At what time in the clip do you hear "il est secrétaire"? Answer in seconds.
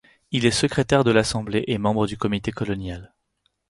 0.31-1.03